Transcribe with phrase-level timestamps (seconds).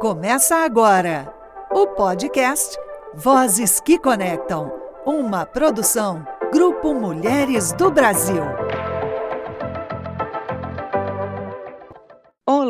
[0.00, 1.32] Começa agora
[1.70, 2.76] o podcast
[3.14, 4.72] Vozes que Conectam,
[5.06, 8.42] uma produção Grupo Mulheres do Brasil.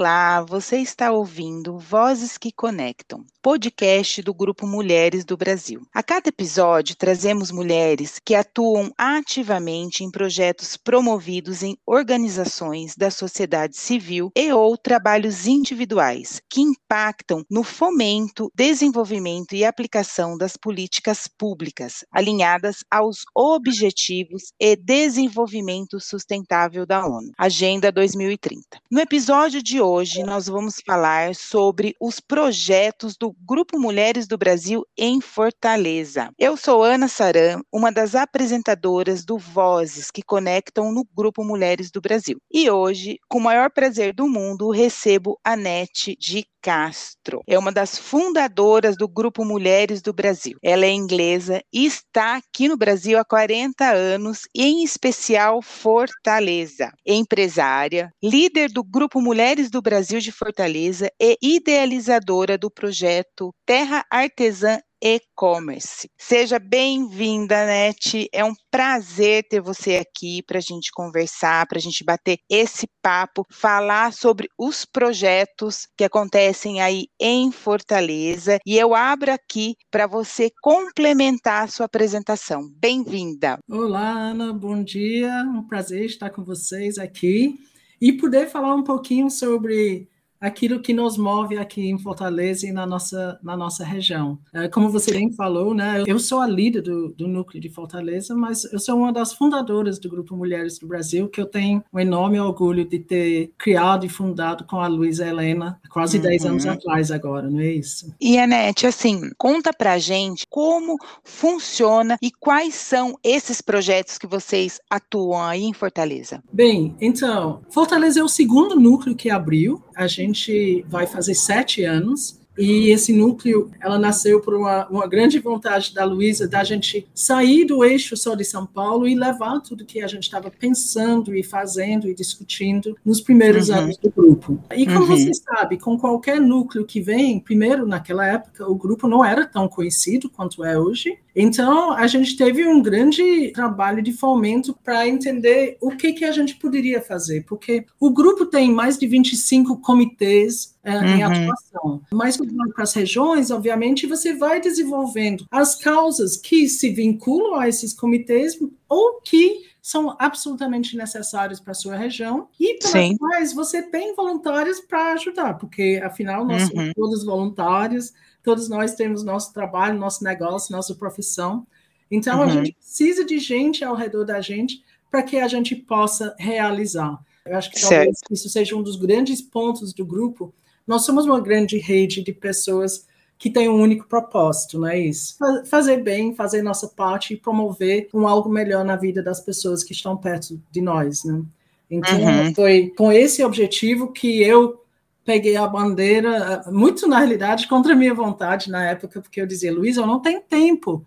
[0.04, 5.80] Olá, você está ouvindo Vozes que Conectam, podcast do Grupo Mulheres do Brasil.
[5.94, 13.78] A cada episódio, trazemos mulheres que atuam ativamente em projetos promovidos em organizações da sociedade
[13.78, 22.04] civil e ou trabalhos individuais que impactam no fomento, desenvolvimento e aplicação das políticas públicas
[22.12, 28.64] alinhadas aos objetivos e desenvolvimento sustentável da ONU, Agenda 2030.
[28.90, 29.93] No episódio de hoje
[30.26, 36.30] nós vamos falar sobre os projetos do Grupo Mulheres do Brasil em Fortaleza.
[36.36, 42.00] Eu sou Ana Saran, uma das apresentadoras do Vozes que conectam no Grupo Mulheres do
[42.00, 42.38] Brasil.
[42.52, 47.42] E hoje, com o maior prazer do mundo, recebo a Nete de Castro.
[47.46, 50.56] É uma das fundadoras do Grupo Mulheres do Brasil.
[50.62, 56.90] Ela é inglesa e está aqui no Brasil há 40 anos, em especial Fortaleza.
[57.04, 64.78] Empresária, líder do Grupo Mulheres do Brasil de Fortaleza e idealizadora do projeto Terra Artesã
[64.98, 66.08] e-commerce.
[66.16, 68.26] Seja bem-vinda, Nete.
[68.32, 72.86] É um prazer ter você aqui para a gente conversar, para a gente bater esse
[73.02, 78.58] papo, falar sobre os projetos que acontecem aí em Fortaleza.
[78.64, 82.70] E eu abro aqui para você complementar a sua apresentação.
[82.74, 83.58] Bem-vinda.
[83.70, 84.50] Olá, Ana.
[84.50, 85.42] Bom dia.
[85.42, 87.58] Um prazer estar com vocês aqui
[88.00, 90.08] e poder falar um pouquinho sobre
[90.44, 94.38] aquilo que nos move aqui em Fortaleza e na nossa, na nossa região.
[94.52, 98.34] É, como você bem falou, né, eu sou a líder do, do núcleo de Fortaleza,
[98.34, 101.98] mas eu sou uma das fundadoras do Grupo Mulheres do Brasil, que eu tenho um
[101.98, 106.24] enorme orgulho de ter criado e fundado com a Luísa Helena quase uhum.
[106.24, 108.12] 10 anos atrás agora, não é isso?
[108.20, 114.80] E, Anete, assim, conta pra gente como funciona e quais são esses projetos que vocês
[114.90, 116.42] atuam aí em Fortaleza.
[116.52, 122.40] Bem, então, Fortaleza é o segundo núcleo que abriu, a gente vai fazer sete anos.
[122.56, 127.64] E esse núcleo, ela nasceu por uma, uma grande vontade da Luísa da gente sair
[127.64, 131.42] do eixo só de São Paulo e levar tudo que a gente estava pensando e
[131.42, 133.76] fazendo e discutindo nos primeiros uhum.
[133.76, 134.60] anos do grupo.
[134.74, 135.06] E como uhum.
[135.06, 139.68] você sabe, com qualquer núcleo que vem, primeiro, naquela época, o grupo não era tão
[139.68, 145.76] conhecido quanto é hoje, então, a gente teve um grande trabalho de fomento para entender
[145.80, 150.73] o que, que a gente poderia fazer, porque o grupo tem mais de 25 comitês
[150.84, 151.04] é, uhum.
[151.04, 152.02] em atuação.
[152.12, 157.94] Mas para as regiões, obviamente, você vai desenvolvendo as causas que se vinculam a esses
[157.94, 158.58] comitês
[158.88, 164.80] ou que são absolutamente necessários para a sua região e pelas quais você tem voluntários
[164.80, 166.68] para ajudar, porque afinal nós uhum.
[166.68, 168.12] somos todos voluntários,
[168.42, 171.66] todos nós temos nosso trabalho, nosso negócio, nossa profissão.
[172.10, 172.44] Então, uhum.
[172.44, 177.18] a gente precisa de gente ao redor da gente para que a gente possa realizar.
[177.44, 178.32] Eu acho que talvez certo.
[178.32, 180.54] isso seja um dos grandes pontos do grupo.
[180.86, 183.06] Nós somos uma grande rede de pessoas
[183.38, 185.36] que tem um único propósito, não é isso?
[185.66, 189.92] Fazer bem, fazer nossa parte e promover um algo melhor na vida das pessoas que
[189.92, 191.42] estão perto de nós, né?
[191.90, 192.54] Então, uhum.
[192.54, 194.82] foi com esse objetivo que eu
[195.24, 199.72] peguei a bandeira, muito na realidade, contra a minha vontade na época, porque eu dizia,
[199.72, 201.04] Luiz, eu não tenho tempo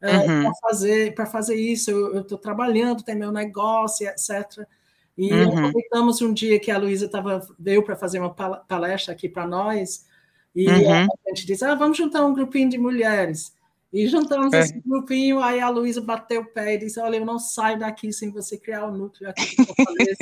[0.00, 0.42] é, uhum.
[0.42, 4.66] para fazer, fazer isso, eu estou trabalhando, tem meu negócio, etc.
[5.16, 5.58] E uhum.
[5.58, 7.10] aproveitamos um dia que a Luísa
[7.58, 10.06] veio para fazer uma palestra aqui para nós,
[10.54, 10.92] e uhum.
[11.02, 13.54] a gente disse, ah, vamos juntar um grupinho de mulheres.
[13.92, 14.60] E juntamos é.
[14.60, 18.12] esse grupinho, aí a Luísa bateu o pé e disse, olha, eu não saio daqui
[18.12, 20.16] sem você criar o um núcleo aqui Fortaleza.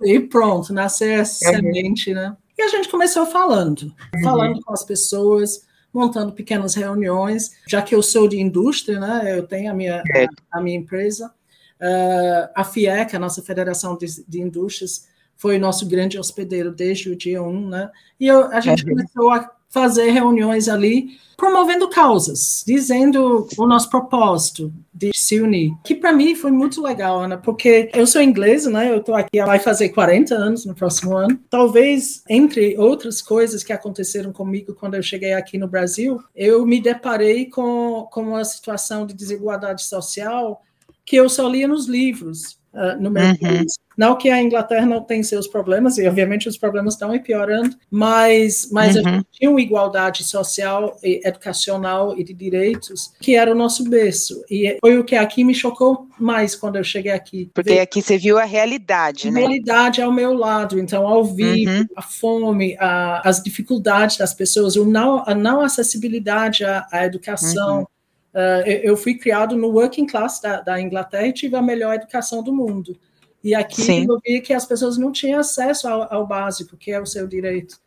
[0.00, 1.56] E pronto, nasceu essa uhum.
[1.56, 2.36] semente, né?
[2.56, 4.22] E a gente começou falando, uhum.
[4.22, 9.36] falando com as pessoas, montando pequenas reuniões, já que eu sou de indústria, né?
[9.36, 10.24] Eu tenho a minha, é.
[10.24, 11.32] a, a, minha empresa.
[11.80, 15.06] Uh, a FIEC, a nossa Federação de, de Indústrias,
[15.36, 17.90] foi nosso grande hospedeiro desde o dia 1, né?
[18.18, 18.90] E eu, a gente uhum.
[18.90, 25.94] começou a fazer reuniões ali, promovendo causas, dizendo o nosso propósito de se unir, que
[25.94, 28.90] para mim foi muito legal, Ana, porque eu sou inglesa, né?
[28.90, 31.38] Eu estou aqui vai fazer 40 anos no próximo ano.
[31.48, 36.80] Talvez entre outras coisas que aconteceram comigo quando eu cheguei aqui no Brasil, eu me
[36.80, 40.62] deparei com, com uma situação de desigualdade social
[41.08, 42.58] que eu só lia nos livros.
[42.72, 43.36] uh, no meu uhum.
[43.36, 43.78] país.
[43.96, 48.68] Não que a Inglaterra não tem seus problemas, e obviamente os problemas estão piorando, mas,
[48.70, 49.02] mas uhum.
[49.04, 53.88] a gente tinha uma igualdade social, e educacional e de direitos que era o nosso
[53.88, 54.44] berço.
[54.48, 57.50] E foi o que aqui me chocou mais quando eu cheguei aqui.
[57.52, 59.40] Porque Ver, aqui você viu a realidade, a né?
[59.40, 60.78] A realidade ao meu lado.
[60.78, 61.86] Então, ao vivo, uhum.
[61.96, 67.88] a fome, a, as dificuldades das pessoas, o não, a não acessibilidade à, à educação.
[68.38, 68.62] Uhum.
[68.62, 72.42] Uh, eu, fui criado no working class da, da Inglaterra e tive a melhor educação
[72.42, 72.96] do mundo.
[73.42, 74.06] E aqui Sim.
[74.08, 77.26] eu vi que as pessoas não tinham acesso ao, ao básico, que é o seu
[77.26, 77.78] direito.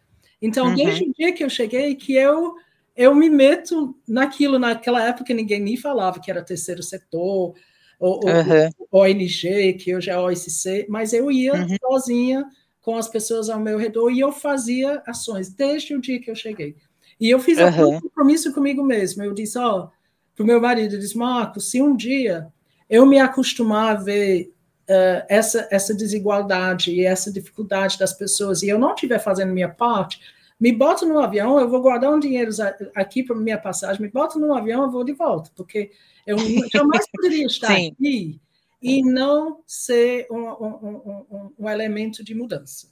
[0.41, 0.75] Então, uhum.
[0.75, 2.55] desde o dia que eu cheguei, que eu
[2.95, 7.55] eu me meto naquilo, naquela época ninguém nem falava que era terceiro setor,
[7.99, 8.69] ou, uhum.
[8.89, 11.77] ou ONG, que hoje é OSC, mas eu ia uhum.
[11.79, 12.45] sozinha
[12.81, 16.35] com as pessoas ao meu redor e eu fazia ações desde o dia que eu
[16.35, 16.75] cheguei.
[17.19, 17.97] E eu fiz uhum.
[17.97, 19.21] um compromisso comigo mesmo.
[19.21, 19.89] Eu disse, ó,
[20.35, 22.47] para o meu marido, eu disse, Marco, se um dia
[22.89, 24.53] eu me acostumar a ver
[24.89, 29.69] uh, essa, essa desigualdade e essa dificuldade das pessoas, e eu não estiver fazendo minha
[29.69, 30.19] parte,
[30.59, 32.51] me bota no avião, eu vou guardar um dinheiro
[32.95, 35.91] aqui para minha passagem, me bota no avião, eu vou de volta, porque
[36.25, 36.37] eu
[36.71, 38.39] jamais poderia estar aqui
[38.81, 42.87] e não ser um, um, um, um elemento de mudança.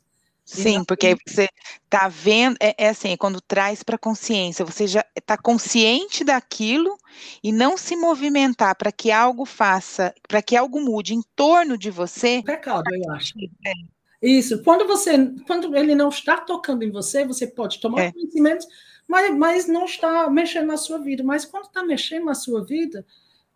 [0.50, 1.48] Sim, porque aí você
[1.86, 6.98] está vendo, é, é, assim, é quando traz para consciência, você já está consciente daquilo
[7.44, 11.92] e não se movimentar para que algo faça, para que algo mude em torno de
[11.92, 12.42] você.
[12.44, 13.34] Pecado, eu acho.
[13.66, 13.74] É.
[14.22, 14.64] Isso.
[14.64, 18.12] Quando você, quando ele não está tocando em você, você pode tomar é.
[18.12, 18.66] conhecimento,
[19.08, 21.24] mas, mas não está mexendo na sua vida.
[21.24, 23.06] Mas quando está mexendo na sua vida,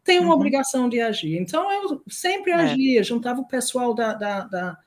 [0.04, 0.36] tem uma uhum.
[0.36, 1.40] obrigação de agir.
[1.40, 2.56] Então eu sempre é.
[2.56, 4.83] agia, juntava o pessoal da, da, da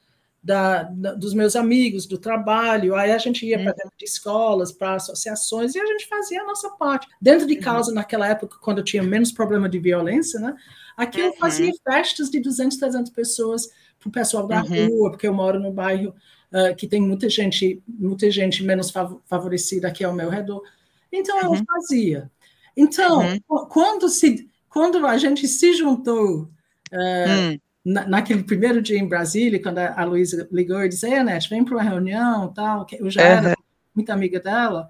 [0.46, 3.76] da, da, dos meus amigos, do trabalho, aí a gente ia para uhum.
[3.76, 7.08] dentro de escolas, para associações, e a gente fazia a nossa parte.
[7.20, 7.60] Dentro de uhum.
[7.60, 7.96] casa, uhum.
[7.96, 10.54] naquela época, quando eu tinha menos problema de violência, né?
[10.96, 11.26] Aqui uhum.
[11.26, 14.86] eu fazia festas de 200, 300 pessoas para o pessoal da uhum.
[14.86, 16.14] rua, porque eu moro num bairro
[16.52, 18.92] uh, que tem muita gente, muita gente menos
[19.26, 20.62] favorecida aqui ao meu redor.
[21.10, 21.64] Então eu uhum.
[21.66, 22.30] fazia.
[22.76, 23.20] Então,
[23.68, 29.78] quando se quando a gente se juntou uh, na, naquele primeiro dia em Brasília, quando
[29.78, 33.22] a, a Luísa ligou e disse, Anete, vem para uma reunião, tal, que eu já
[33.22, 33.28] uhum.
[33.28, 33.56] era
[33.94, 34.88] muito amiga dela,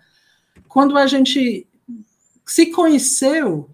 [0.67, 1.69] quando a gente
[2.47, 3.69] se conheceu,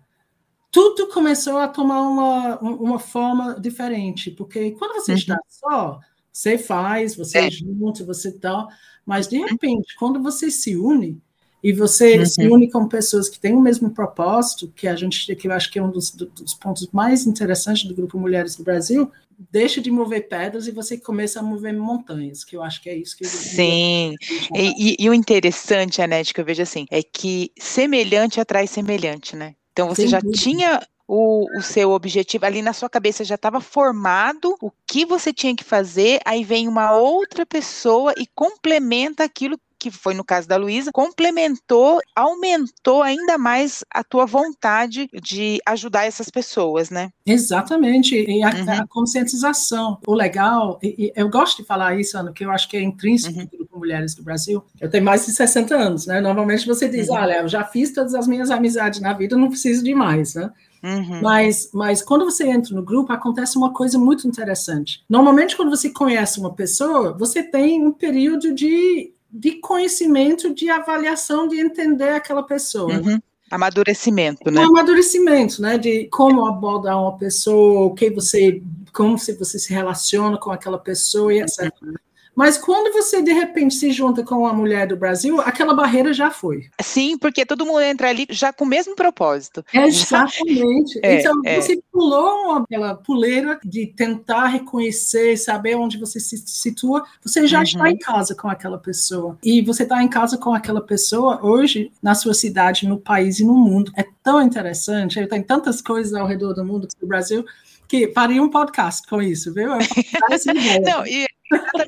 [0.73, 5.19] tudo começou a tomar uma, uma forma diferente, porque quando você uhum.
[5.19, 6.01] está só,
[6.33, 7.51] você faz, você é.
[7.51, 8.69] junto, você tal,
[9.07, 11.23] mas de repente, quando você se une,
[11.63, 12.27] e você uhum.
[12.27, 15.71] se une com pessoas que têm o mesmo propósito, que a gente, que eu acho
[15.71, 19.11] que é um dos, dos, pontos mais interessantes do Grupo Mulheres do Brasil,
[19.51, 22.97] deixa de mover pedras e você começa a mover montanhas, que eu acho que é
[22.97, 23.25] isso que...
[23.25, 24.15] Sim,
[24.55, 29.37] e, e, e, o interessante, Anete, que eu vejo assim, é que semelhante atrai semelhante,
[29.37, 29.55] né?
[29.73, 30.43] Então você Sem já dúvida.
[30.43, 35.33] tinha o, o, seu objetivo ali na sua cabeça já estava formado o que você
[35.33, 40.47] tinha que fazer, aí vem uma outra pessoa e complementa aquilo que foi no caso
[40.47, 47.11] da Luísa, complementou, aumentou ainda mais a tua vontade de ajudar essas pessoas, né?
[47.27, 48.71] Exatamente, e a, uhum.
[48.71, 49.99] a conscientização.
[50.07, 52.83] O legal, e, e, eu gosto de falar isso, Ana, que eu acho que é
[52.83, 53.45] intrínseco uhum.
[53.47, 54.63] do Grupo Mulheres do Brasil.
[54.81, 56.21] Eu tenho mais de 60 anos, né?
[56.21, 57.17] Normalmente você diz, uhum.
[57.17, 60.49] olha, eu já fiz todas as minhas amizades na vida, não preciso de mais, né?
[60.81, 61.21] Uhum.
[61.23, 65.05] Mas, mas quando você entra no grupo, acontece uma coisa muito interessante.
[65.09, 71.49] Normalmente, quando você conhece uma pessoa, você tem um período de de conhecimento, de avaliação,
[71.49, 72.93] de entender aquela pessoa.
[72.93, 73.19] Uhum.
[73.51, 74.61] Amadurecimento, né?
[74.61, 75.79] Um amadurecimento, né?
[75.79, 78.63] De como abordar uma pessoa, o que você,
[78.93, 81.73] como se você se relaciona com aquela pessoa e etc.
[81.83, 81.95] Uhum.
[82.35, 86.31] Mas quando você de repente se junta com uma mulher do Brasil, aquela barreira já
[86.31, 86.69] foi.
[86.81, 89.65] Sim, porque todo mundo entra ali já com o mesmo propósito.
[89.73, 91.01] Exatamente.
[91.03, 91.61] É, então é.
[91.61, 97.65] você pulou aquela puleira de tentar reconhecer, saber onde você se situa, você já uhum.
[97.65, 99.37] está em casa com aquela pessoa.
[99.43, 103.45] E você está em casa com aquela pessoa hoje na sua cidade, no país e
[103.45, 103.93] no mundo.
[103.97, 105.27] É tão interessante.
[105.27, 107.45] Tenho tantas coisas ao redor do mundo do Brasil
[107.89, 109.69] que faria um podcast com isso, viu?
[110.83, 111.27] Não, e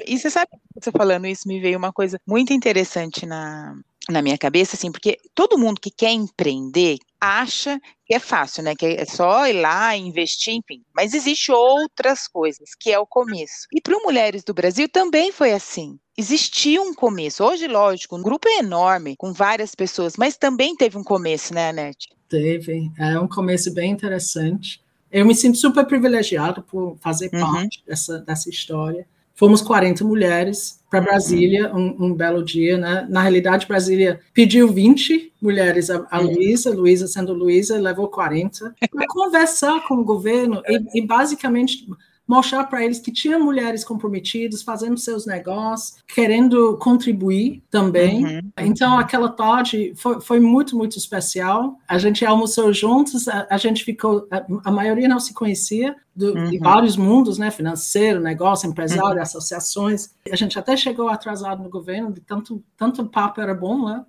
[0.06, 3.75] e você sabe, você falando isso, me veio uma coisa muito interessante na,
[4.09, 8.75] na minha cabeça, assim, porque todo mundo que quer empreender acha que é fácil, né?
[8.75, 10.83] Que é só ir lá, investir, enfim.
[10.94, 13.66] Mas existe outras coisas, que é o começo.
[13.73, 15.99] E para Mulheres do Brasil também foi assim.
[16.16, 17.42] Existia um começo.
[17.42, 21.71] Hoje, lógico, um grupo é enorme, com várias pessoas, mas também teve um começo, né,
[21.71, 22.09] Anete?
[22.28, 22.90] Teve.
[22.99, 24.83] É um começo bem interessante.
[25.11, 27.40] Eu me sinto super privilegiado por fazer uhum.
[27.40, 29.06] parte dessa, dessa história.
[29.35, 31.07] Fomos 40 mulheres para uhum.
[31.07, 33.05] Brasília um, um, belo dia, né?
[33.11, 36.35] Na realidade, Brasília pediu 20 mulheres a, a uhum.
[36.35, 41.85] Luísa, Luísa sendo Luísa, levou 40, para conversar com o governo e, e basicamente
[42.26, 48.25] mostrar para eles que tinha mulheres comprometidas, fazendo seus negócios, querendo contribuir também.
[48.25, 48.40] Uhum.
[48.59, 51.78] Então, aquela tarde foi, foi, muito, muito especial.
[51.87, 56.33] A gente almoçou juntos, a, a gente ficou, a, a, maioria não se conhecia, do,
[56.33, 56.50] uhum.
[56.50, 59.23] de vários mundos, né, financeiro, negócio, empresário, uhum.
[59.23, 60.14] associações.
[60.31, 64.04] A gente até chegou atrasado no governo, de tanto, tanto papo era bom, né?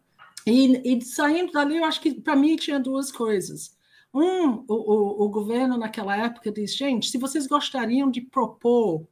[0.47, 3.74] E, e saindo dali, eu acho que para mim tinha duas coisas.
[4.15, 9.05] Um, o, o, o, governo naquela época disse, gente, se vocês gostariam de propor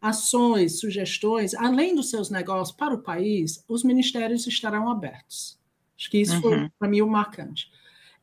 [0.00, 5.60] ações, sugestões, além dos seus negócios para o país, os ministérios estarão abertos.
[5.98, 6.40] Acho que isso uhum.
[6.40, 7.70] foi, para mim, o marcante.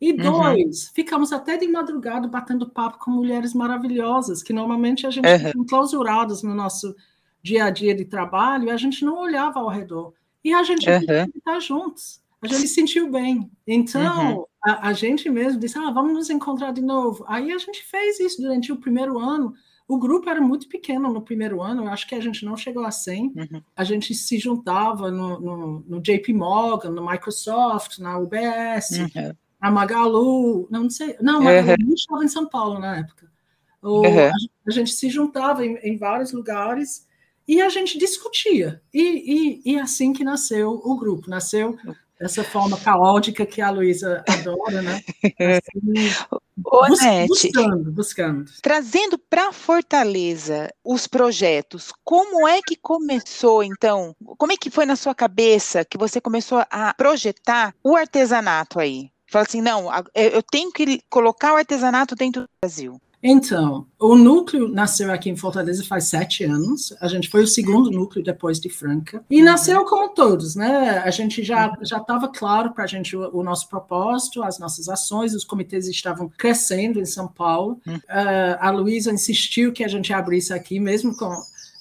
[0.01, 0.17] E uhum.
[0.17, 0.93] dois, uhum.
[0.95, 5.37] ficamos até de madrugada batendo papo com mulheres maravilhosas, que normalmente a gente uhum.
[5.39, 6.95] fica clausuradas no nosso
[7.43, 10.11] dia a dia de trabalho, e a gente não olhava ao redor.
[10.43, 11.27] E a gente uhum.
[11.35, 13.49] estar juntos a gente se sentiu bem.
[13.65, 14.45] Então, uhum.
[14.63, 17.25] a, a, gente mesmo disse, ah, vamos nos encontrar de novo.
[17.27, 19.53] Aí a gente fez isso durante o primeiro ano.
[19.87, 22.83] O grupo era muito pequeno no primeiro ano, eu acho que a gente não chegou
[22.83, 23.33] a 100.
[23.35, 23.61] Uhum.
[23.75, 29.33] A gente se juntava no, no, no, JP Morgan, no Microsoft, na UBS, uhum.
[29.61, 31.93] na Magalu, não, não sei, não, Magalu uhum.
[31.93, 33.31] estava em São Paulo na época.
[33.79, 34.27] O, uhum.
[34.27, 34.31] a,
[34.67, 37.05] a, gente se juntava em, em vários lugares
[37.47, 38.81] e a gente discutia.
[38.91, 41.29] E, e, e assim que nasceu o grupo.
[41.29, 41.77] Nasceu
[42.19, 45.01] essa forma caótica que a Luísa adora, né?
[45.39, 48.51] Assim, bus buscando, buscando.
[48.61, 54.15] Trazendo para Fortaleza os projetos, como é que começou, então?
[54.37, 59.09] Como é que foi na sua cabeça que você começou a projetar o artesanato aí?
[59.27, 63.01] Fala assim, não, eu tenho que colocar o artesanato dentro do Brasil.
[63.27, 66.95] Então, o núcleo nasceu aqui em Fortaleza faz sete anos.
[67.01, 69.25] A gente foi o segundo núcleo depois de Franca.
[69.31, 69.45] E uhum.
[69.45, 70.99] nasceu como todos, né?
[70.99, 71.73] A gente já uhum.
[71.81, 75.87] já estava claro para a gente o, o, nosso propósito, as nossas ações, os comitês
[75.87, 77.81] estavam crescendo em São Paulo.
[77.87, 81.35] Uh, a Luísa insistiu que a gente abrisse aqui, mesmo com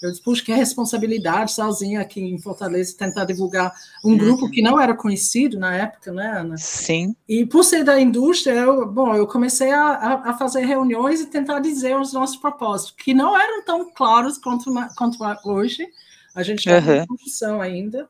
[0.04, 3.72] eu disse, puxa, que responsabilidade sozinha aqui em Fortaleza tentar divulgar
[4.04, 4.18] um uhum.
[4.18, 6.56] grupo que não era conhecido na época, né, Ana?
[6.58, 7.16] Sim.
[7.28, 11.60] E por ser da indústria, eu, bom, eu comecei a, a fazer reuniões e tentar
[11.60, 15.86] dizer os nossos propósitos, que não eram tão claros quanto, quanto hoje.
[16.34, 17.02] A gente está uhum.
[17.02, 18.08] em construção ainda.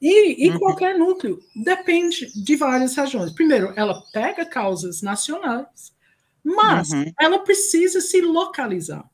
[0.00, 0.58] E, e uhum.
[0.58, 3.32] qualquer núcleo depende de várias razões.
[3.32, 5.92] Primeiro, ela pega causas nacionais,
[6.42, 7.12] mas uhum.
[7.20, 9.04] ela precisa se localizar.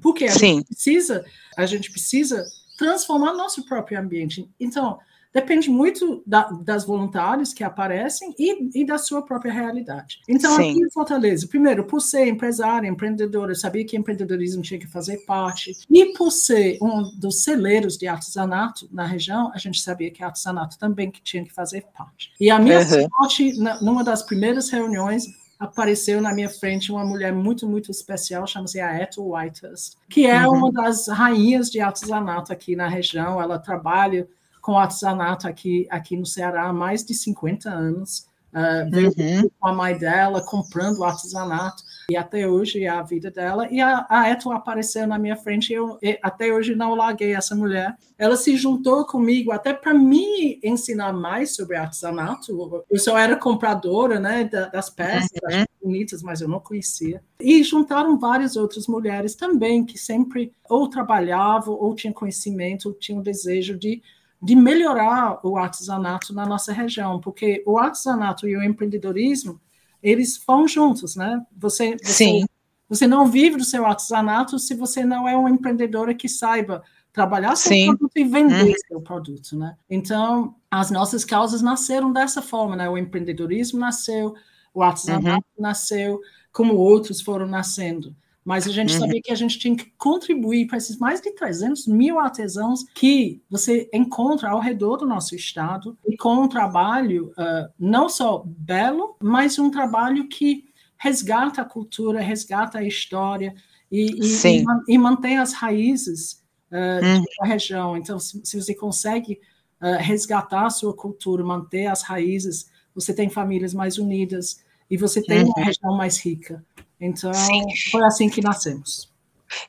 [0.00, 0.56] Porque a Sim.
[0.56, 1.24] gente precisa,
[1.56, 2.44] a gente precisa
[2.78, 4.48] transformar nosso próprio ambiente.
[4.58, 4.98] Então,
[5.32, 10.20] depende muito da, das voluntários que aparecem e, e, da sua própria realidade.
[10.28, 10.70] Então, Sim.
[10.70, 15.18] aqui em Fortaleza, primeiro, por ser empresária, empreendedora, eu sabia que empreendedorismo tinha que fazer
[15.24, 20.22] parte, e por ser um dos celeiros de artesanato na região, a gente sabia que
[20.22, 22.32] artesanato também que tinha que fazer parte.
[22.38, 23.08] E a minha uhum.
[23.08, 25.26] sorte, numa das primeiras reuniões,
[25.62, 30.46] apareceu na minha frente uma mulher muito, muito especial, chama-se a Ethel Whitehurst, que é
[30.46, 30.56] uhum.
[30.56, 33.40] uma das rainhas de artesanato aqui na região.
[33.40, 34.26] Ela trabalha
[34.60, 38.26] com artesanato aqui, aqui no Ceará há mais de 50 anos.
[38.52, 39.48] Uh, veio uhum.
[39.58, 43.68] com a mãe dela comprando artesanato e até hoje é a vida dela.
[43.70, 47.34] E a, a Eto apareceu na minha frente e eu e até hoje não larguei
[47.34, 47.96] essa mulher.
[48.18, 52.84] Ela se juntou comigo até para me ensinar mais sobre artesanato.
[52.90, 55.64] Eu só era compradora né, das peças uhum.
[55.82, 57.22] bonitas, mas eu não conhecia.
[57.40, 63.22] E juntaram várias outras mulheres também que sempre ou trabalhavam ou tinham conhecimento, ou tinham
[63.22, 64.02] desejo de
[64.42, 69.60] de melhorar o artesanato na nossa região, porque o artesanato e o empreendedorismo,
[70.02, 71.40] eles vão juntos, né?
[71.56, 72.46] Você, você, Sim.
[72.88, 76.82] você não vive do seu artesanato se você não é uma empreendedora que saiba
[77.12, 77.86] trabalhar seu Sim.
[77.88, 78.74] produto e vender uhum.
[78.88, 79.76] seu produto, né?
[79.88, 82.88] Então, as nossas causas nasceram dessa forma, né?
[82.88, 84.34] O empreendedorismo nasceu,
[84.72, 85.62] o artesanato uhum.
[85.62, 88.16] nasceu, como outros foram nascendo.
[88.44, 89.00] Mas a gente uhum.
[89.00, 93.40] sabia que a gente tinha que contribuir para esses mais de 300 mil artesãos que
[93.48, 99.16] você encontra ao redor do nosso estado, e com um trabalho uh, não só belo,
[99.22, 100.64] mas um trabalho que
[100.98, 103.54] resgata a cultura, resgata a história
[103.90, 107.24] e, e, e mantém as raízes uh, uhum.
[107.38, 107.96] da região.
[107.96, 109.38] Então, se, se você consegue
[109.80, 115.22] uh, resgatar a sua cultura, manter as raízes, você tem famílias mais unidas e você
[115.22, 115.52] tem uhum.
[115.56, 116.64] uma região mais rica.
[117.02, 117.64] Então, Sim.
[117.90, 119.10] foi assim que nascemos.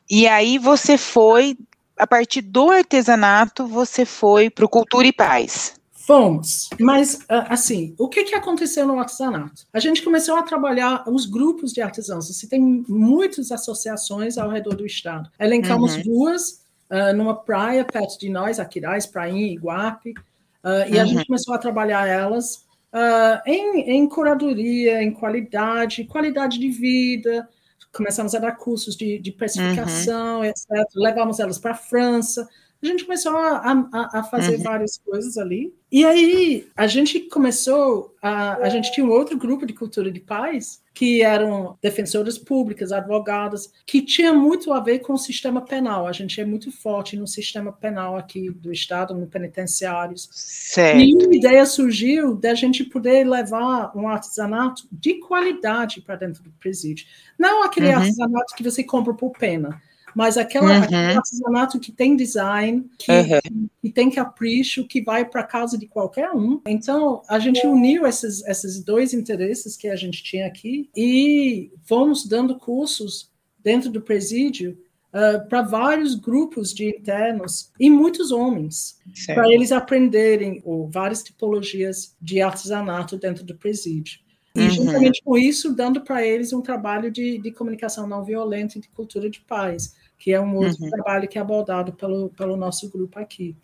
[0.09, 1.57] E aí você foi,
[1.97, 5.73] a partir do artesanato, você foi para o Cultura e Paz.
[6.05, 9.63] Fomos, mas assim, o que, que aconteceu no artesanato?
[9.71, 12.27] A gente começou a trabalhar os grupos de artesãos.
[12.27, 15.29] Você tem muitas associações ao redor do estado.
[15.39, 16.03] Elencamos uhum.
[16.03, 16.61] duas
[16.91, 21.25] uh, numa praia perto de nós, Aquiraz, Prainha, Iguape, uh, e a gente uhum.
[21.25, 27.49] começou a trabalhar elas uh, em, em curadoria, em qualidade, qualidade de vida,
[27.91, 30.45] começamos a dar cursos de, de precificação, uhum.
[30.45, 30.67] etc.
[30.95, 32.47] Levamos elas para a França.
[32.83, 34.63] A gente começou a, a, a fazer uhum.
[34.63, 35.73] várias coisas ali.
[35.89, 40.19] E aí a gente começou, a, a gente tinha um outro grupo de cultura de
[40.19, 46.07] paz, que eram defensoras públicas, advogadas, que tinha muito a ver com o sistema penal.
[46.07, 50.27] A gente é muito forte no sistema penal aqui do Estado, no penitenciários.
[50.31, 50.99] Certo.
[50.99, 56.51] E uma ideia surgiu da gente poder levar um artesanato de qualidade para dentro do
[56.51, 57.07] presídio.
[57.39, 57.95] Não aquele uhum.
[57.95, 59.81] artesanato que você compra por pena,
[60.15, 60.83] mas aquela, uhum.
[60.83, 63.67] aquele artesanato que tem design, que, uhum.
[63.81, 66.61] que tem capricho, que vai para casa de qualquer um.
[66.67, 72.25] Então, a gente uniu esses, esses dois interesses que a gente tinha aqui e fomos
[72.25, 73.31] dando cursos
[73.63, 74.77] dentro do presídio
[75.13, 82.15] Uh, para vários grupos de internos e muitos homens, para eles aprenderem ou, várias tipologias
[82.19, 84.17] de artesanato dentro do presídio.
[84.55, 84.69] E, uhum.
[84.71, 88.89] juntamente com isso, dando para eles um trabalho de, de comunicação não violenta e de
[88.89, 90.89] cultura de paz que é um outro uhum.
[90.89, 93.57] trabalho que é abordado pelo, pelo nosso grupo aqui.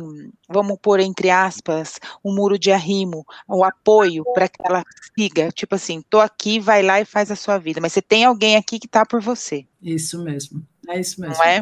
[0.49, 4.85] vamos pôr entre aspas, um muro de arrimo, o apoio para que ela
[5.19, 8.25] siga, tipo assim, tô aqui, vai lá e faz a sua vida, mas você tem
[8.25, 9.67] alguém aqui que tá por você.
[9.83, 10.63] Isso mesmo.
[10.89, 11.37] É isso mesmo.
[11.37, 11.61] Não é?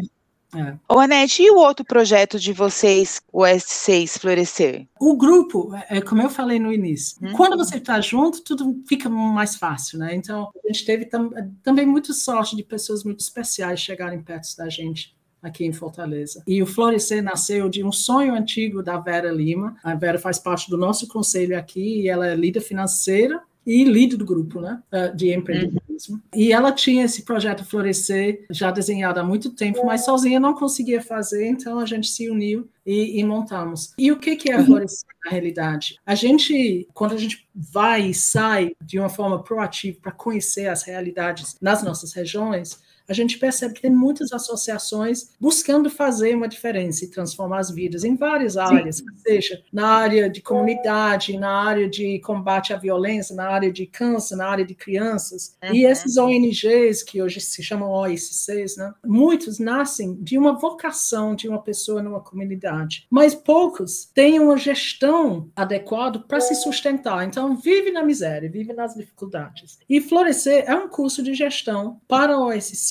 [0.54, 0.76] É.
[0.88, 4.86] Ô, Anete, e o outro projeto de vocês, o S6 Florescer?
[5.00, 7.32] O grupo, é, é como eu falei no início, hum.
[7.32, 10.14] quando você está junto, tudo fica mais fácil, né?
[10.14, 11.30] Então, a gente teve tam
[11.62, 16.42] também muita sorte de pessoas muito especiais chegarem perto da gente aqui em Fortaleza.
[16.46, 19.76] E o Florescer nasceu de um sonho antigo da Vera Lima.
[19.84, 24.16] A Vera faz parte do nosso conselho aqui e ela é líder financeira e líder
[24.16, 26.16] do grupo né, eh, de empreendedorismo.
[26.16, 26.20] Uhum.
[26.34, 31.00] E ela tinha esse projeto Florescer já desenhado há muito tempo, mas sozinha não conseguia
[31.00, 33.92] fazer, então a gente se uniu e, e montamos.
[33.96, 34.66] E o que, que é uhum.
[34.66, 35.98] Florescer na realidade?
[36.04, 40.82] A gente, quando a gente vai e sai de uma forma proativa para conhecer as
[40.82, 47.04] realidades nas nossas regiões, a gente percebe que tem muitas associações buscando fazer uma diferença
[47.04, 49.04] e transformar as vidas em várias áreas, Sim.
[49.16, 54.36] seja na área de comunidade, na área de combate à violência, na área de câncer,
[54.36, 55.56] na área de crianças.
[55.62, 55.74] Uhum.
[55.74, 61.48] E esses ONGs, que hoje se chamam OSCs, né, muitos nascem de uma vocação de
[61.48, 67.26] uma pessoa numa comunidade, mas poucos têm uma gestão adequada para se sustentar.
[67.26, 69.78] Então, vive na miséria, vive nas dificuldades.
[69.88, 72.38] E Florescer é um curso de gestão para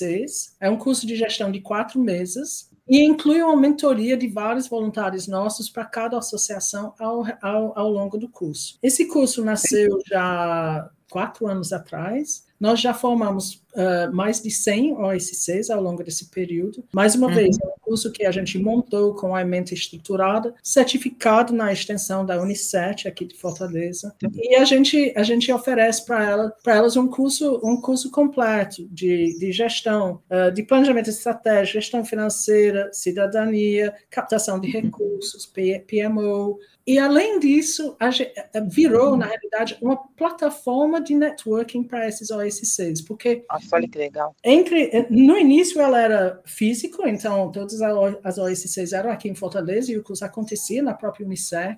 [0.03, 4.67] OSC é um curso de gestão de quatro meses e inclui uma mentoria de vários
[4.67, 8.77] voluntários nossos para cada associação ao, ao, ao longo do curso.
[8.83, 12.45] Esse curso nasceu já quatro anos atrás.
[12.59, 16.83] Nós já formamos uh, mais de 100 OSCs ao longo desse período.
[16.91, 17.35] Mais uma uhum.
[17.35, 22.41] vez, é curso que a gente montou com a mente estruturada, certificado na extensão da
[22.41, 24.15] Unicef aqui de Fortaleza.
[24.33, 29.37] E a gente, a gente oferece para ela, elas um curso, um curso completo de,
[29.37, 37.39] de gestão, uh, de planejamento estratégico, gestão financeira, cidadania, captação de recursos, PMO, e, além
[37.39, 43.45] disso, eh, virou, na realidade, uma plataforma de networking para esses OSCs, porque...
[43.49, 44.35] Nossa, olha que legal.
[44.43, 49.91] Entre, eh, no início, ela era físico, então todas as OSCs eram aqui em Fortaleza
[49.91, 51.77] e o curso acontecia na própria Unicef.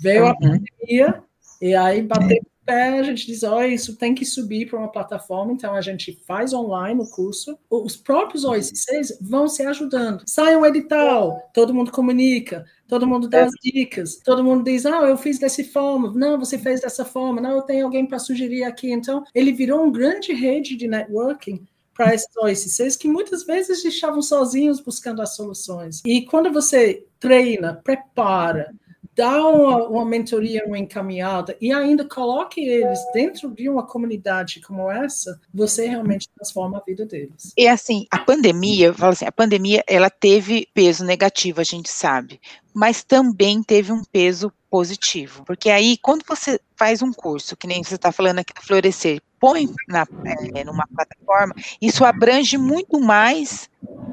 [0.00, 0.30] Veio uhum.
[0.30, 1.22] a pandemia
[1.60, 4.92] e aí bateu pé, a gente diz, ó, oh, isso tem que subir para uma
[4.92, 7.58] plataforma, então a gente faz online o curso.
[7.70, 10.22] Os próprios OSCs vão se ajudando.
[10.26, 15.08] Sai um edital, todo mundo comunica, todo mundo dá as dicas, todo mundo diz, ah,
[15.08, 18.64] eu fiz dessa forma, não, você fez dessa forma, não, eu tenho alguém para sugerir
[18.64, 18.92] aqui.
[18.92, 24.20] Então, ele virou uma grande rede de networking para esses OSCs que muitas vezes estavam
[24.20, 26.02] sozinhos buscando as soluções.
[26.04, 28.72] E quando você treina, prepara,
[29.18, 34.88] dá uma, uma mentoria, uma encaminhada e ainda coloque eles dentro de uma comunidade como
[34.88, 37.52] essa, você realmente transforma a vida deles.
[37.56, 41.90] E assim, a pandemia, eu falo assim, a pandemia ela teve peso negativo, a gente
[41.90, 42.40] sabe,
[42.72, 47.82] mas também teve um peso positivo, porque aí quando você faz um curso, que nem
[47.82, 50.06] você está falando aqui do Florescer, põe na,
[50.54, 53.68] é, numa plataforma, isso abrange muito mais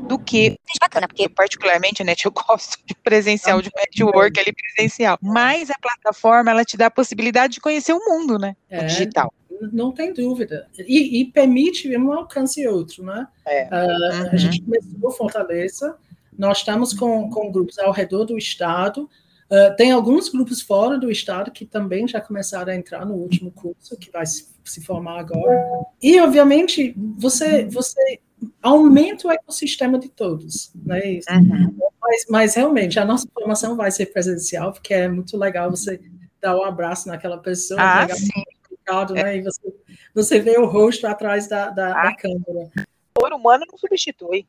[0.08, 5.70] do que bacana, porque particularmente, né, eu gosto de presencial, de network ali presencial, mas
[5.70, 9.34] a plataforma ela te dá a possibilidade de conhecer o mundo, né, é, o digital.
[9.72, 10.68] Não tem dúvida.
[10.78, 13.26] E, e, permite um alcance outro, né?
[13.48, 13.64] É.
[13.64, 14.30] Uh, uhum.
[14.34, 15.96] A gente começou Fortaleza,
[16.38, 19.10] nós estamos com, com grupos ao redor do estado,
[19.46, 23.52] Uh, tem alguns grupos fora do estado que também já começaram a entrar no último
[23.52, 25.86] curso, que vai se, se formar agora.
[26.02, 28.20] E, obviamente, você, você
[28.62, 31.06] aumenta o ecossistema de todos, né?
[31.06, 31.32] Isso.
[31.32, 31.76] Uhum.
[32.02, 36.00] Mas, mas, realmente, a nossa formação vai ser presencial, porque é muito legal você
[36.40, 38.28] dar um abraço naquela pessoa, ah, sim.
[39.14, 39.36] né?
[39.36, 39.38] É.
[39.38, 39.74] E você,
[40.14, 42.04] você vê o rosto atrás da, da, ah.
[42.04, 42.70] da câmera.
[43.20, 44.46] O humano não substitui.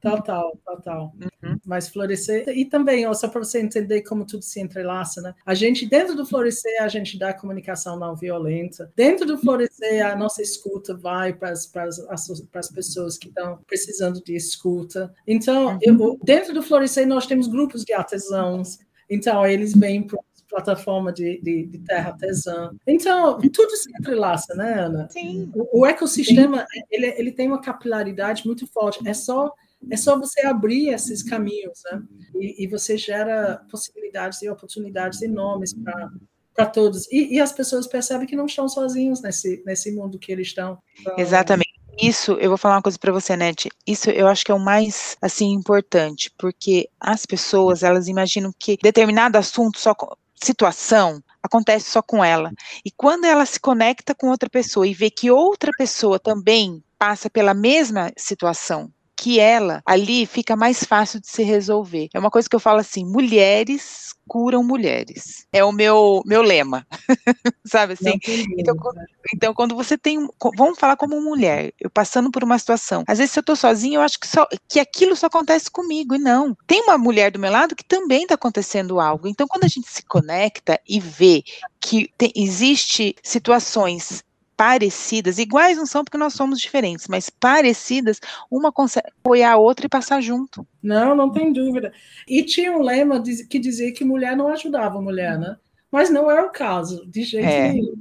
[0.00, 1.12] Total, total.
[1.42, 1.58] Uhum.
[1.66, 2.48] Mas florescer.
[2.48, 5.34] E também, ó, só para você entender como tudo se entrelaça, né?
[5.44, 8.92] A gente, dentro do florescer, a gente dá comunicação não violenta.
[8.94, 15.12] Dentro do florescer, a nossa escuta vai para as pessoas que estão precisando de escuta.
[15.26, 15.78] Então, uhum.
[15.82, 18.78] eu, dentro do florescer, nós temos grupos de artesãos.
[19.10, 22.70] Então, eles vêm para plataforma de, de, de, terra artesã.
[22.86, 25.08] Então, tudo se entrelaça, né, Ana?
[25.10, 25.50] Sim.
[25.54, 26.80] O, o ecossistema, Sim.
[26.90, 29.06] Ele, ele tem uma capilaridade muito forte.
[29.06, 29.52] É só
[29.90, 32.02] é só você abrir esses caminhos, né?
[32.34, 37.10] E, e você gera possibilidades e oportunidades enormes para todos.
[37.10, 40.78] E, e, as pessoas percebem que não estão sozinhos nesse, nesse mundo que eles estão.
[41.00, 41.78] Então, Exatamente.
[42.00, 43.68] Isso, eu vou falar uma coisa para você, Nete.
[43.84, 48.78] Isso eu acho que é o mais assim importante, porque as pessoas elas imaginam que
[48.80, 49.96] determinado assunto, só
[50.40, 52.52] situação, acontece só com ela.
[52.84, 57.28] E quando ela se conecta com outra pessoa e vê que outra pessoa também passa
[57.28, 62.08] pela mesma situação, que ela ali fica mais fácil de se resolver.
[62.14, 65.46] É uma coisa que eu falo assim: mulheres curam mulheres.
[65.52, 66.86] É o meu meu lema,
[67.66, 68.18] sabe assim?
[68.56, 69.00] Então, quando,
[69.34, 70.18] então, quando você tem,
[70.56, 73.02] vamos falar como mulher, eu passando por uma situação.
[73.08, 76.14] Às vezes, se eu tô sozinha, eu acho que só que aquilo só acontece comigo
[76.14, 76.56] e não.
[76.66, 79.26] Tem uma mulher do meu lado que também está acontecendo algo.
[79.26, 81.42] Então, quando a gente se conecta e vê
[81.80, 84.22] que tem, existe situações
[84.58, 89.86] parecidas, iguais não são porque nós somos diferentes, mas parecidas, uma consegue apoiar a outra
[89.86, 90.66] e passar junto.
[90.82, 91.92] Não, não tem dúvida.
[92.26, 95.56] E tinha um lema que dizia que mulher não ajudava mulher, né?
[95.92, 97.72] Mas não é o caso, de jeito é.
[97.72, 97.94] nenhum.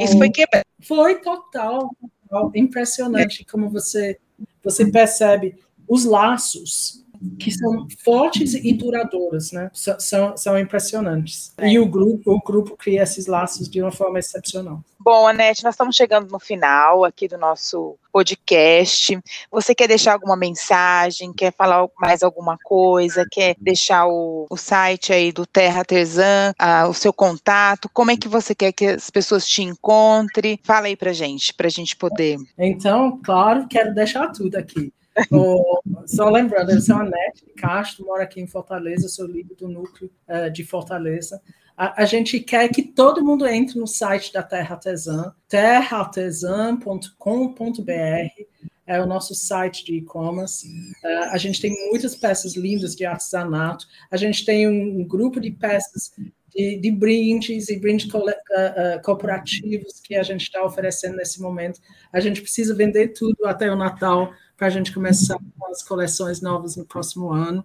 [0.00, 0.64] Isso foi quebrado.
[0.80, 1.90] Foi total,
[2.28, 3.50] total impressionante é.
[3.50, 4.16] como você,
[4.62, 5.56] você percebe
[5.88, 7.03] os laços
[7.38, 9.70] que são fortes e duradouras, né?
[9.72, 11.52] São, são impressionantes.
[11.58, 11.68] É.
[11.68, 14.82] E o grupo, o grupo cria esses laços de uma forma excepcional.
[15.04, 19.18] Bom, Anete, nós estamos chegando no final aqui do nosso podcast.
[19.50, 21.30] Você quer deixar alguma mensagem?
[21.30, 23.26] Quer falar mais alguma coisa?
[23.30, 26.54] Quer deixar o, o site aí do Terra Artesã,
[26.88, 27.90] o seu contato?
[27.92, 30.58] Como é que você quer que as pessoas te encontrem?
[30.62, 32.38] Fala aí pra gente, pra gente poder.
[32.56, 34.90] Então, claro, quero deixar tudo aqui.
[35.30, 39.68] O, só lembrando, eu sou a Anete Castro, moro aqui em Fortaleza, sou líder do
[39.68, 41.40] núcleo uh, de Fortaleza.
[41.76, 48.44] A, a, gente quer que todo mundo entre no site da Terra Artesã, terraartesã.com.br,
[48.86, 50.68] é o nosso site de e-commerce.
[51.02, 55.40] Uh, a gente tem muitas peças lindas de artesanato, a gente tem um, um grupo
[55.40, 56.12] de peças
[56.54, 61.42] de, de, brindes e brindes co uh, uh, corporativos que a gente está oferecendo nesse
[61.42, 61.80] momento.
[62.12, 66.40] A gente precisa vender tudo até o Natal para a gente começar com as coleções
[66.40, 67.64] novas no próximo ano.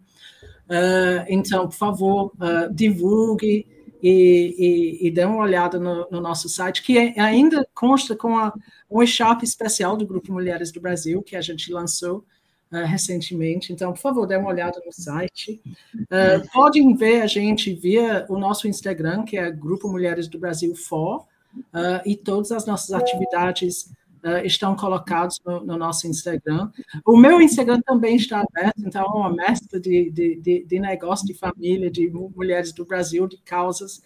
[0.69, 3.67] Uh, então, por favor, uh, divulgue
[4.02, 8.54] e, e, e, dê uma olhada no, no, nosso site, que ainda consta com a,
[8.89, 12.23] um e-shop especial do Grupo Mulheres do Brasil, que a gente lançou
[12.71, 13.73] uh, recentemente.
[13.73, 15.62] Então, por favor, dê uma olhada no site.
[16.54, 21.25] podem ver a gente via o nosso Instagram, que é Grupo Mulheres do Brasil For,
[22.06, 23.91] e todas as nossas atividades
[24.23, 26.69] uh, estão colocados no, no, nosso Instagram.
[27.05, 31.25] O meu Instagram também está aberto, então é uma mescla de, de, de, de negócio,
[31.25, 33.97] de família, de mulheres do Brasil, de causas.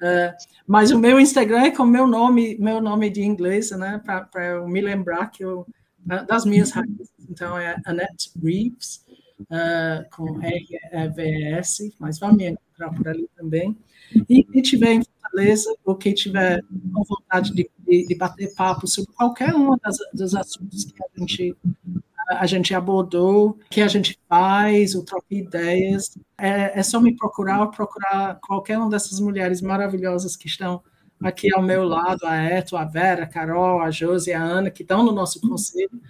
[0.00, 0.32] Uh,
[0.66, 4.00] mas o meu Instagram é com meu nome, meu nome de inglês, né?
[4.04, 5.66] Para eu me lembrar que eu
[6.26, 7.12] das minhas raízes.
[7.28, 9.04] Então é Annette Reeves,
[9.40, 12.56] uh, com R-E-V-S, mas vai me
[12.96, 13.76] por ali também.
[14.28, 14.92] E quem tiver
[15.36, 19.98] Fortaleza, ou quem tiver com vontade de, de, de bater papo sobre qualquer um das,
[20.12, 21.56] dos assuntos que a gente
[22.28, 27.60] a gente abordou, que a gente faz, ou troca ideias, é, é só me procurar
[27.60, 30.82] ou procurar qualquer uma dessas mulheres maravilhosas que estão
[31.22, 34.82] aqui ao meu lado, a Eto, a Vera, a Carol, a Josi, a Ana, que
[34.82, 36.02] estão no nosso conselho,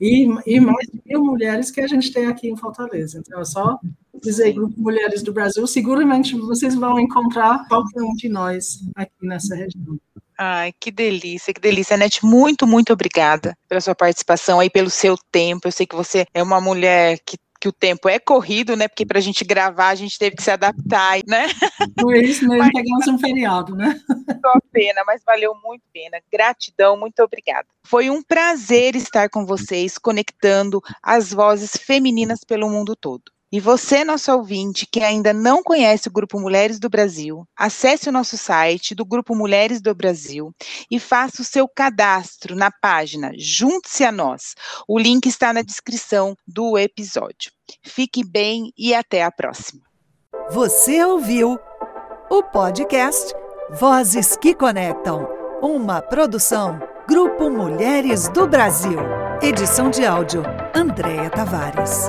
[0.00, 3.18] e, e mais de mil mulheres que a gente tem aqui em Fortaleza.
[3.18, 3.78] Então, é só
[4.22, 9.54] dizer Grupo Mulheres do Brasil, seguramente vocês vão encontrar qualquer um de nós aqui nessa
[9.54, 9.98] região.
[10.38, 12.24] Ai, que delícia, que delícia, Nete.
[12.24, 15.68] Muito, muito obrigada pela sua participação aí, pelo seu tempo.
[15.68, 18.88] Eu sei que você é uma mulher que que o tempo é corrido, né?
[18.88, 21.46] Porque para a gente gravar a gente teve que se adaptar, né?
[21.96, 24.00] Por isso mesmo, pegamos um feriado, né?
[24.44, 26.20] Só pena, mas valeu muito a pena.
[26.32, 27.68] Gratidão, muito obrigada.
[27.86, 33.30] Foi um prazer estar com vocês, conectando as vozes femininas pelo mundo todo.
[33.52, 38.12] E você, nosso ouvinte, que ainda não conhece o Grupo Mulheres do Brasil, acesse o
[38.12, 40.54] nosso site do Grupo Mulheres do Brasil
[40.90, 44.54] e faça o seu cadastro na página Junte-se a Nós.
[44.88, 47.52] O link está na descrição do episódio.
[47.84, 49.82] Fique bem e até a próxima.
[50.50, 51.58] Você ouviu
[52.30, 53.34] o podcast
[53.70, 55.28] Vozes que Conectam,
[55.60, 58.98] uma produção Grupo Mulheres do Brasil.
[59.42, 60.42] Edição de áudio
[60.74, 62.08] Andréa Tavares.